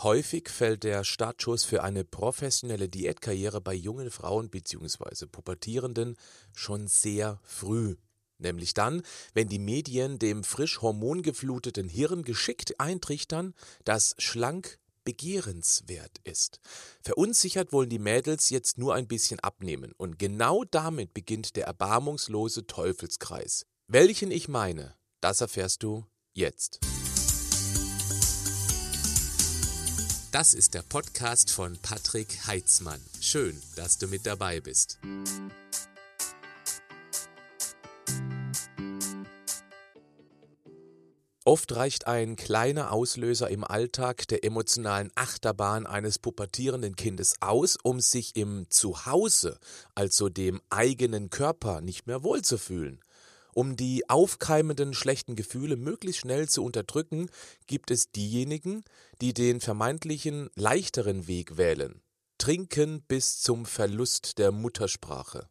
[0.00, 5.26] Häufig fällt der Startschuss für eine professionelle Diätkarriere bei jungen Frauen bzw.
[5.26, 6.16] Pubertierenden
[6.54, 7.96] schon sehr früh.
[8.38, 9.02] Nämlich dann,
[9.34, 16.60] wenn die Medien dem frisch hormongefluteten Hirn geschickt eintrichtern, dass schlank begehrenswert ist.
[17.02, 22.68] Verunsichert wollen die Mädels jetzt nur ein bisschen abnehmen und genau damit beginnt der erbarmungslose
[22.68, 23.66] Teufelskreis.
[23.88, 26.78] Welchen ich meine, das erfährst du jetzt.
[30.30, 33.00] Das ist der Podcast von Patrick Heitzmann.
[33.18, 34.98] Schön, dass du mit dabei bist.
[41.46, 47.98] Oft reicht ein kleiner Auslöser im Alltag der emotionalen Achterbahn eines pubertierenden Kindes aus, um
[47.98, 49.58] sich im Zuhause,
[49.94, 53.00] also dem eigenen Körper, nicht mehr wohlzufühlen.
[53.58, 57.28] Um die aufkeimenden schlechten Gefühle möglichst schnell zu unterdrücken,
[57.66, 58.84] gibt es diejenigen,
[59.20, 62.00] die den vermeintlichen leichteren Weg wählen.
[62.38, 65.48] Trinken bis zum Verlust der Muttersprache.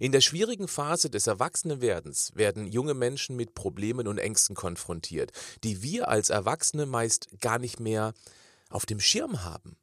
[0.00, 5.32] In der schwierigen Phase des Erwachsenenwerdens werden junge Menschen mit Problemen und Ängsten konfrontiert,
[5.64, 8.14] die wir als Erwachsene meist gar nicht mehr
[8.70, 9.76] auf dem Schirm haben.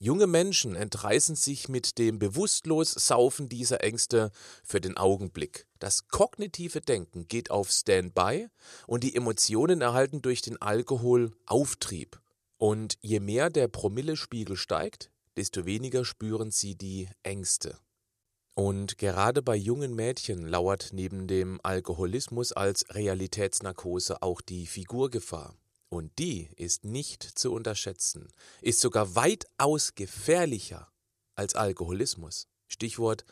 [0.00, 4.32] Junge Menschen entreißen sich mit dem Bewusstlos-Saufen dieser Ängste
[4.64, 5.66] für den Augenblick.
[5.78, 8.48] Das kognitive Denken geht auf Standby
[8.88, 12.20] und die Emotionen erhalten durch den Alkohol Auftrieb.
[12.56, 17.78] Und je mehr der Promillespiegel steigt, desto weniger spüren sie die Ängste.
[18.54, 25.54] Und gerade bei jungen Mädchen lauert neben dem Alkoholismus als Realitätsnarkose auch die Figurgefahr.
[25.94, 30.90] Und die ist nicht zu unterschätzen, ist sogar weitaus gefährlicher
[31.36, 32.48] als Alkoholismus.
[32.66, 33.24] Stichwort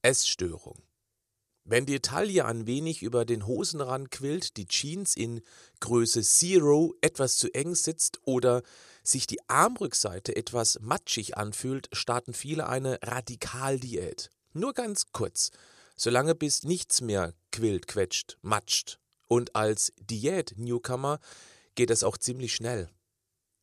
[0.00, 0.82] Essstörung.
[1.64, 5.42] Wenn die Taille ein wenig über den Hosenrand quillt, die Jeans in
[5.80, 8.62] Größe Zero etwas zu eng sitzt oder
[9.02, 14.30] sich die Armrückseite etwas matschig anfühlt, starten viele eine Radikaldiät.
[14.54, 15.50] Nur ganz kurz,
[15.96, 18.98] solange bis nichts mehr quillt, quetscht, matscht.
[19.28, 21.20] Und als Diät-Newcomer
[21.74, 22.90] geht es auch ziemlich schnell.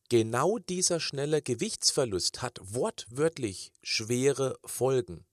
[0.09, 5.25] Genau dieser schnelle Gewichtsverlust hat wortwörtlich schwere Folgen.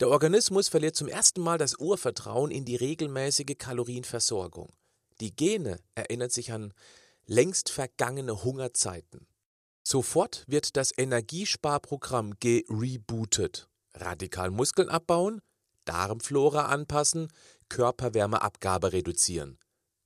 [0.00, 4.72] Der Organismus verliert zum ersten Mal das Urvertrauen in die regelmäßige Kalorienversorgung.
[5.20, 6.72] Die Gene erinnern sich an
[7.26, 9.26] längst vergangene Hungerzeiten.
[9.82, 13.68] Sofort wird das Energiesparprogramm gerebootet.
[13.94, 15.40] Radikal Muskeln abbauen,
[15.84, 17.28] Darmflora anpassen,
[17.68, 19.58] Körperwärmeabgabe reduzieren.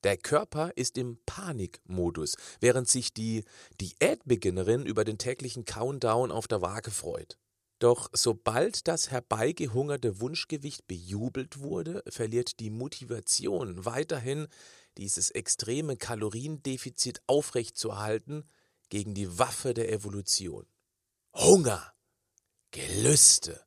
[0.03, 3.45] Der Körper ist im Panikmodus, während sich die
[3.81, 7.39] Diätbeginnerin über den täglichen Countdown auf der Waage freut.
[7.81, 14.49] Doch sobald das herbeigehungerte Wunschgewicht bejubelt wurde, verliert die Motivation weiterhin
[14.99, 18.45] dieses extreme Kaloriendefizit aufrechtzuerhalten
[18.91, 20.67] gegen die Waffe der Evolution.
[21.35, 21.95] Hunger,
[22.71, 23.65] Gelüste,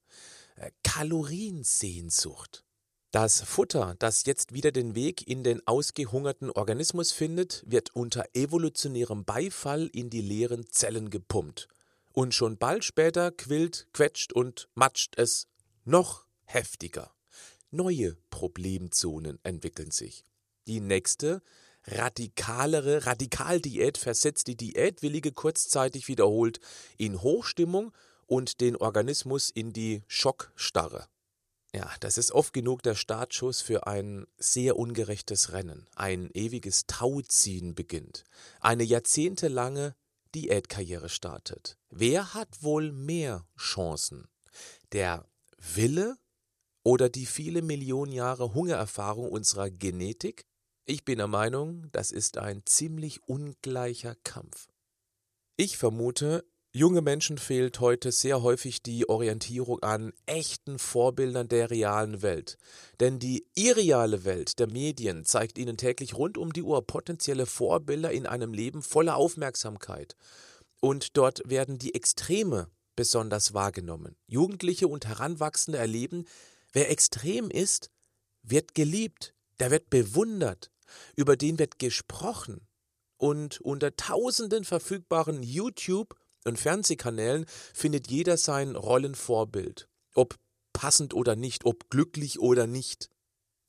[0.57, 2.63] äh, Kaloriensehnsucht.
[3.13, 9.23] Das Futter, das jetzt wieder den Weg in den ausgehungerten Organismus findet, wird unter evolutionärem
[9.23, 11.67] Beifall in die leeren Zellen gepumpt.
[12.11, 15.47] Und schon bald später quillt, quetscht und matscht es
[15.85, 17.13] noch heftiger.
[17.69, 20.25] Neue Problemzonen entwickeln sich.
[20.65, 21.43] Die nächste,
[21.83, 26.59] radikalere Radikaldiät versetzt die Diätwillige kurzzeitig wiederholt
[26.97, 27.93] in Hochstimmung
[28.25, 31.07] und den Organismus in die Schockstarre.
[31.75, 35.87] Ja, das ist oft genug der Startschuss für ein sehr ungerechtes Rennen.
[35.95, 38.25] Ein ewiges Tauziehen beginnt.
[38.59, 39.95] Eine jahrzehntelange
[40.35, 41.77] Diätkarriere startet.
[41.89, 44.27] Wer hat wohl mehr Chancen?
[44.91, 46.17] Der Wille
[46.83, 50.45] oder die viele Millionen Jahre Hungererfahrung unserer Genetik?
[50.85, 54.67] Ich bin der Meinung, das ist ein ziemlich ungleicher Kampf.
[55.55, 56.45] Ich vermute,
[56.75, 62.57] Junge Menschen fehlt heute sehr häufig die Orientierung an echten Vorbildern der realen Welt.
[62.99, 68.11] Denn die irreale Welt der Medien zeigt ihnen täglich rund um die Uhr potenzielle Vorbilder
[68.11, 70.15] in einem Leben voller Aufmerksamkeit.
[70.81, 74.15] Und dort werden die Extreme besonders wahrgenommen.
[74.25, 76.25] Jugendliche und Heranwachsende erleben,
[76.71, 77.91] wer extrem ist,
[78.41, 80.71] wird geliebt, der wird bewundert,
[81.15, 82.67] über den wird gesprochen.
[83.17, 90.35] Und unter tausenden verfügbaren YouTube- und Fernsehkanälen findet jeder sein Rollenvorbild, ob
[90.73, 93.09] passend oder nicht, ob glücklich oder nicht.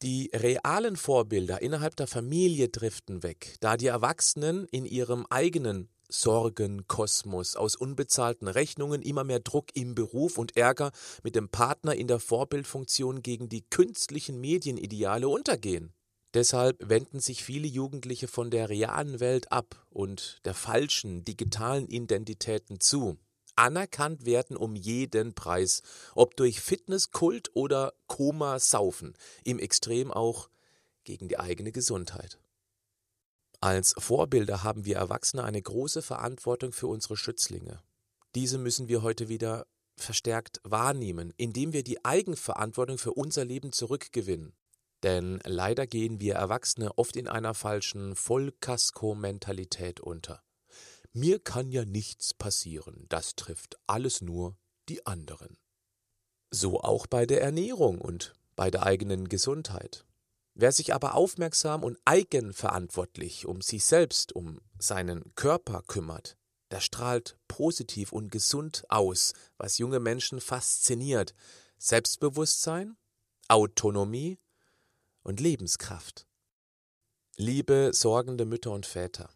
[0.02, 7.56] Die realen Vorbilder innerhalb der Familie driften weg, da die Erwachsenen in ihrem eigenen Sorgenkosmos
[7.56, 10.92] aus unbezahlten Rechnungen, immer mehr Druck im Beruf und Ärger
[11.22, 15.92] mit dem Partner in der Vorbildfunktion gegen die künstlichen Medienideale untergehen.
[16.34, 22.81] Deshalb wenden sich viele Jugendliche von der realen Welt ab und der falschen digitalen Identitäten
[22.81, 23.16] zu.
[23.54, 25.82] Anerkannt werden um jeden Preis,
[26.16, 29.14] ob durch Fitness, Kult oder Koma saufen,
[29.44, 30.50] im Extrem auch
[31.04, 32.40] gegen die eigene Gesundheit.
[33.60, 37.81] Als Vorbilder haben wir Erwachsene eine große Verantwortung für unsere Schützlinge.
[38.34, 39.66] Diese müssen wir heute wieder
[39.96, 44.52] verstärkt wahrnehmen, indem wir die Eigenverantwortung für unser Leben zurückgewinnen.
[45.04, 50.42] Denn leider gehen wir Erwachsene oft in einer falschen Vollkasko-Mentalität unter.
[51.12, 54.56] Mir kann ja nichts passieren, das trifft alles nur
[54.88, 55.58] die anderen.
[56.50, 60.06] So auch bei der Ernährung und bei der eigenen Gesundheit.
[60.54, 66.38] Wer sich aber aufmerksam und eigenverantwortlich um sich selbst, um seinen Körper kümmert,
[66.70, 71.34] der strahlt positiv und gesund aus, was junge Menschen fasziniert.
[71.76, 72.96] Selbstbewusstsein,
[73.48, 74.38] Autonomie
[75.24, 76.26] und Lebenskraft.
[77.36, 79.28] Liebe sorgende Mütter und Väter,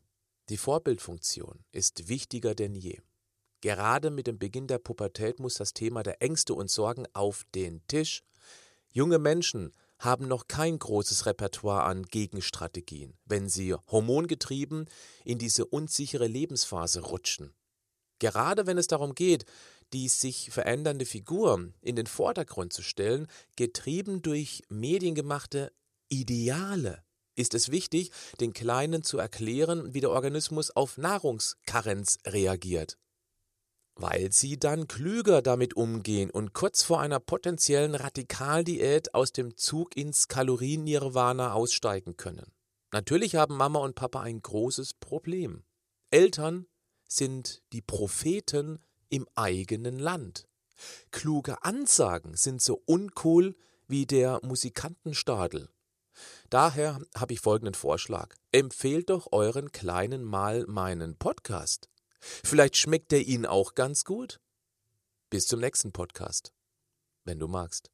[0.49, 3.01] die Vorbildfunktion ist wichtiger denn je.
[3.61, 7.85] Gerade mit dem Beginn der Pubertät muss das Thema der Ängste und Sorgen auf den
[7.89, 8.23] Tisch.
[8.93, 14.89] Junge Menschen haben noch kein großes Repertoire an Gegenstrategien, wenn sie hormongetrieben
[15.25, 17.53] in diese unsichere Lebensphase rutschen.
[18.21, 19.45] Gerade wenn es darum geht,
[19.93, 23.27] die sich verändernde Figur in den Vordergrund zu stellen,
[23.57, 25.73] getrieben durch mediengemachte
[26.09, 27.03] Ideale,
[27.39, 32.99] ist es wichtig, den Kleinen zu erklären, wie der Organismus auf Nahrungskarenz reagiert.
[33.95, 39.97] Weil sie dann klüger damit umgehen und kurz vor einer potenziellen Radikaldiät aus dem Zug
[39.97, 42.53] ins Kalorien-Nirvana aussteigen können.
[42.93, 45.65] Natürlich haben Mama und Papa ein großes Problem.
[46.11, 46.67] Eltern
[47.09, 48.79] sind die Propheten
[49.11, 50.47] im eigenen Land.
[51.11, 53.57] Kluge Ansagen sind so uncool
[53.87, 55.69] wie der Musikantenstadel.
[56.51, 58.35] Daher habe ich folgenden Vorschlag.
[58.53, 61.89] Empfehlt doch euren Kleinen mal meinen Podcast.
[62.21, 64.41] Vielleicht schmeckt er Ihnen auch ganz gut.
[65.31, 66.53] Bis zum nächsten Podcast,
[67.25, 67.91] wenn du magst.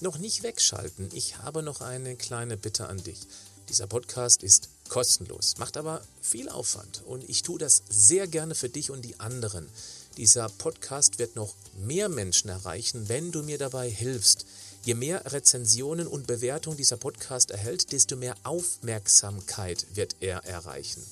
[0.00, 3.26] Noch nicht wegschalten, ich habe noch eine kleine Bitte an dich.
[3.68, 8.68] Dieser Podcast ist kostenlos, macht aber viel Aufwand und ich tue das sehr gerne für
[8.68, 9.68] dich und die anderen.
[10.16, 14.44] Dieser Podcast wird noch mehr Menschen erreichen, wenn du mir dabei hilfst.
[14.82, 21.02] Je mehr Rezensionen und Bewertungen dieser Podcast erhält, desto mehr Aufmerksamkeit wird er erreichen.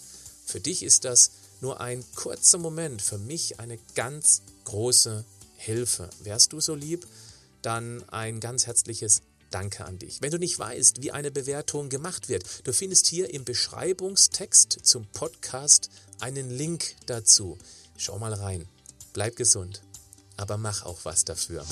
[0.44, 1.30] Für dich ist das
[1.60, 5.25] nur ein kurzer Moment, für mich eine ganz große
[5.56, 6.10] Hilfe.
[6.25, 7.06] Wärst du so lieb,
[7.62, 10.20] dann ein ganz herzliches Danke an dich.
[10.20, 15.06] Wenn du nicht weißt, wie eine Bewertung gemacht wird, du findest hier im Beschreibungstext zum
[15.06, 15.88] Podcast
[16.20, 17.56] einen Link dazu.
[17.96, 18.66] Schau mal rein.
[19.14, 19.82] Bleib gesund,
[20.36, 21.64] aber mach auch was dafür.